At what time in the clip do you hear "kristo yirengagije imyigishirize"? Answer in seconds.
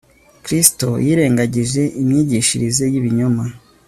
0.43-2.83